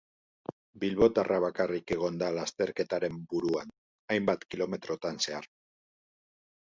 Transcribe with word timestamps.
Bilbotarra 0.83 1.35
bakarrik 1.43 1.93
egon 1.97 2.17
da 2.23 2.31
lasterketaren 2.37 3.21
buruan, 3.35 3.75
hainbat 4.15 4.49
kilometrotan 4.55 5.21
zehar. 5.27 5.51